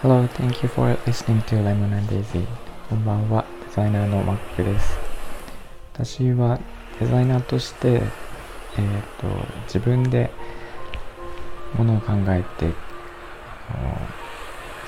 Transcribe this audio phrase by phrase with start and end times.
[0.00, 2.46] Hello, thank you for listening to Lemon and Daisy.
[2.88, 4.96] こんばんは、デザイナーのマックです。
[5.92, 6.58] 私は
[6.98, 9.26] デザイナーとして、えっ、ー、と、
[9.64, 10.30] 自分で
[11.76, 12.72] ものを考えて、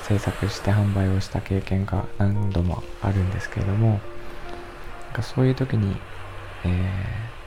[0.01, 5.95] 制作して販売をした経験が何度もあるんですけれども、なんかそういう時に、
[6.65, 7.40] えー、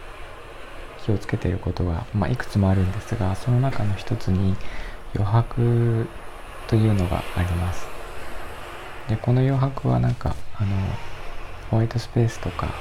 [1.04, 4.56] 気をつけていることが、まあ、いくつもあるんですが、その中の一つに
[5.14, 6.06] 余白
[6.66, 7.86] というのがあります。
[9.08, 10.68] で、この余白はなんか、あの、
[11.70, 12.72] ホワイトスペースとかいう、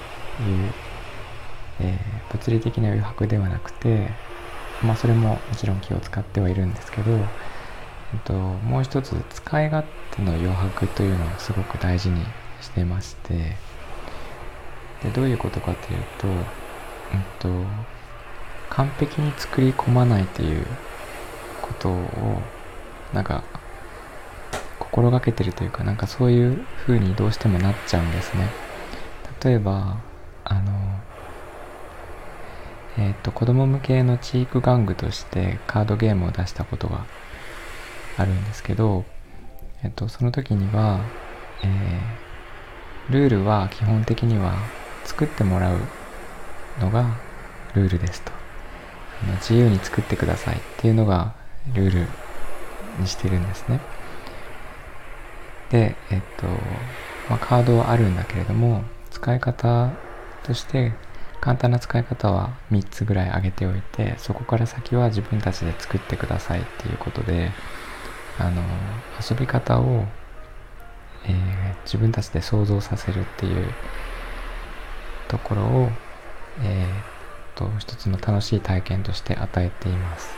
[1.82, 4.10] えー、物理的な余白ではなくて、
[4.82, 7.18] まあそれももちろん気を使ってはいるんですけど、え
[8.18, 12.24] っと、もう一つ使い勝手の余白というのをすごく大事に
[12.62, 13.34] してまして
[15.04, 16.36] でどういうことかというと、うん
[17.40, 17.68] と、
[18.76, 20.66] 完璧に作り込まないという
[21.62, 22.42] ことを
[23.14, 23.44] なんか
[24.80, 28.50] 心がけてるというかなんかそういう風にどうしてもなっちゃうんですね。
[29.44, 29.98] 例えば
[30.44, 30.62] あの
[32.98, 37.06] えっ、と子供向けのチーク玩具としてカードゲームを出したことが
[38.18, 39.04] あるんですけど、
[39.84, 41.02] えっ、とその時には、
[41.64, 44.54] えー、ルールは基本的には
[45.06, 45.80] 作ってもらう
[46.80, 47.18] のが
[47.74, 48.43] ルールですと。
[49.38, 51.34] 自由に作ってくださいっていうのが
[51.74, 52.08] ルール
[53.00, 53.80] にしてるんですね。
[55.70, 56.46] で、えっと、
[57.30, 59.92] まあ、カードはあるんだけれども、使い方
[60.44, 60.94] として
[61.44, 67.52] 簡単な使い方は3つぐらい挙げておいて、そこから先は自分たちで作ってくださいっていうことで、
[68.40, 68.62] あの、
[69.20, 70.06] 遊び方を、
[71.26, 73.68] えー、自分たちで想像させるっていう
[75.28, 75.90] ところを、
[76.62, 77.13] えー、
[77.56, 80.34] と、一つの楽しい体験として与えています。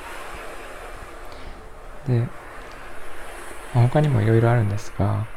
[2.08, 2.28] で、
[3.74, 5.28] 他にもいろいろあるんですが、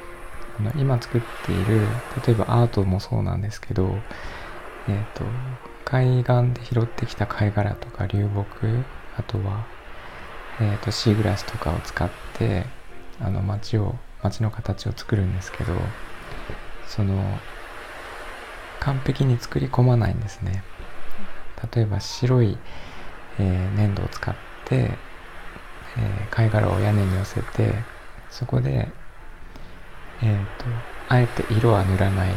[0.58, 1.80] あの今作っている、
[2.27, 3.94] 例えばアートもそうなんですけど、
[4.88, 5.24] え、ー、と、
[5.84, 8.84] 海岸で拾ってきた貝殻とか流木、
[9.17, 9.67] あとは、
[10.61, 12.67] えっ、ー、と、シーグラスとかを使って、
[13.20, 15.72] あの、街を、街の形を作るんですけど、
[16.86, 17.38] その、
[18.80, 20.62] 完璧に作り込まないんですね。
[21.74, 22.57] 例えば白い、
[23.39, 27.74] えー、粘土を使って、えー、貝殻を屋根に寄せて
[28.30, 28.89] そこで、
[30.23, 30.64] えっ、ー、と、
[31.08, 32.35] あえて色は塗らない。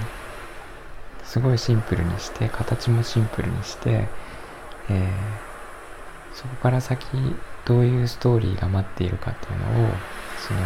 [1.23, 4.07] すごいシンプルにして、形もシンプルにして、
[4.89, 7.05] えー、そこから先、
[7.65, 9.91] どういうストーリーが待っているかっていうのを、
[10.37, 10.59] その、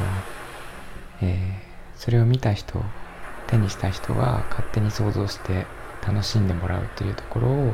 [1.21, 2.81] えー、それを見た人、
[3.47, 5.65] 手にした人が勝手に想像して
[6.05, 7.73] 楽しんでもらうというところを、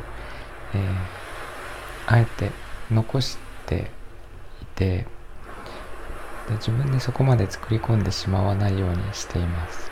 [0.74, 0.82] えー、
[2.06, 2.50] あえて
[2.90, 3.90] 残して
[4.62, 5.06] いて、
[6.48, 9.90] で自分でそこまで作り込んでしまわないようにしています。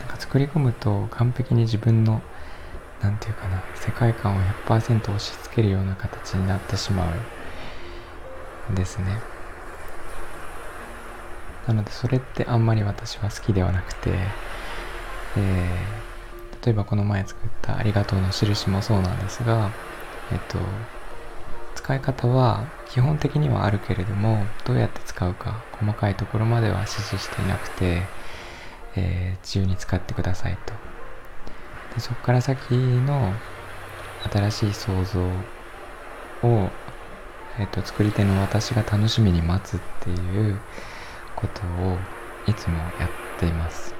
[0.00, 2.20] なんか作り込むと完璧に自分の
[3.02, 7.10] 何て言うかな世界観を100%押し付けるような形になってしま
[8.68, 9.20] うんですね。
[11.66, 14.10] なのでそれってあんまり私は好きではなくて、
[15.36, 16.09] えー、
[16.64, 19.70] 例えばこの前作った「ありがとう」の印もそうなんですが
[20.32, 20.58] えっと
[21.74, 28.02] 使い方は基本的にはあるけれどもどうやって使うか細かいところまでは指示していなくて、
[28.96, 30.74] えー、自由に使ってくださいと。
[31.94, 33.32] でそこから先の
[34.30, 36.70] 新しい想像を、
[37.58, 40.60] えーと、作り手の私が楽しみに待つっていう
[41.34, 41.96] ことを
[42.46, 43.99] いつもやっています。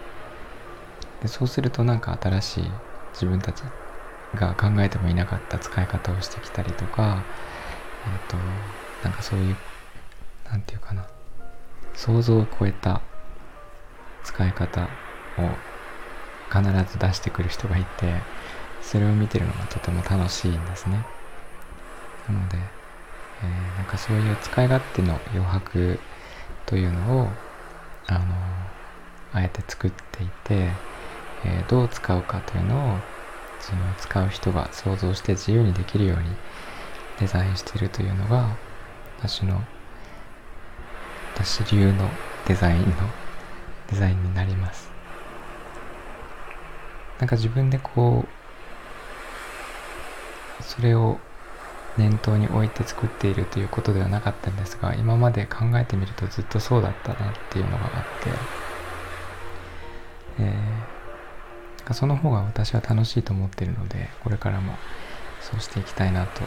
[1.22, 2.64] でそうするとなんか新しい
[3.12, 3.62] 自分たち
[4.34, 7.24] が考えてもいなかった使い方をしてきたりとか
[8.06, 8.36] えっ、ー、と
[9.04, 9.56] なんかそういう
[10.50, 11.06] なんていうかな。
[11.94, 13.02] 想像を超えた
[14.24, 14.86] 使い方を
[16.50, 18.14] 必ず出してくる人がいて
[18.80, 21.04] それを見てるのがとても楽しいんですね。
[22.26, 25.98] なので、えー、なんかそういう使い勝手の余白
[26.64, 27.28] というのを
[28.06, 28.20] あの
[29.34, 30.70] あえて作っていて、
[31.44, 32.98] え、どう使うかというのを
[33.60, 36.24] その使う人が想像して自由にできるように
[37.20, 38.56] デザインしているというのが
[39.18, 39.62] 私の
[41.34, 42.08] 私流の
[42.46, 42.86] デザインの
[43.90, 44.90] デザインになります。
[47.18, 48.24] なんか自分でこ
[50.58, 51.18] うそれを
[51.98, 57.90] 念頭に置いて作っているということではなかったんですが今まで考えてみるとずっとそうだったなっていうのがあっ
[58.22, 58.30] て、
[60.38, 60.54] えー、
[61.94, 64.74] その方が私は楽しいと思っているのでこれからも
[65.40, 66.42] そうしていきたいなと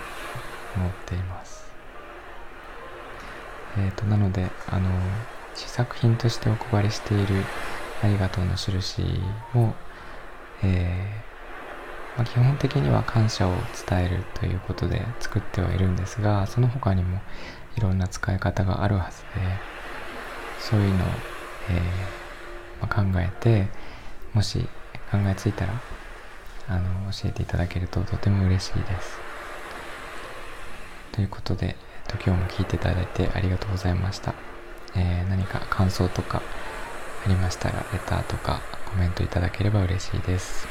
[0.76, 1.72] 思っています。
[3.78, 4.90] えっ、ー、となのであの
[5.56, 7.44] 試作品としてお配りしている
[8.04, 9.02] ありがとうの印
[9.54, 9.74] も、
[10.64, 13.52] えー、まあ、基本的には感謝を
[13.88, 17.20] 伝えるということで作ってはいるんですがその他にも
[17.78, 19.28] いろんな使い方があるはずで
[20.60, 21.08] そういうのを、
[21.70, 23.68] えー、まあ、考えて
[24.34, 24.68] もし
[25.14, 25.80] 考えついたら
[26.68, 29.20] あの教えていただけるととても嬉しいです。
[31.12, 31.76] ということで、
[32.26, 34.34] 今日も聞いていただいてありがとうございました。
[34.96, 36.42] えー、何か感想とか
[37.26, 40.68] ありましたら、レターとかコメントいただければ嬉しいです。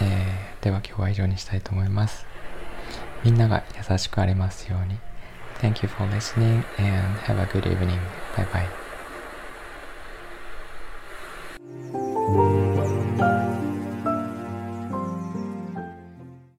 [0.00, 2.26] えー、では今日は以上にしたいと思います。
[3.24, 4.98] みんなが優しくありますように。
[5.60, 7.98] Thank you for listening and have a good evening.
[8.36, 8.85] Bye bye.